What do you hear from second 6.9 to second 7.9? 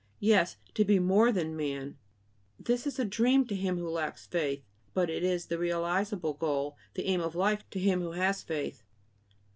the aim of life, to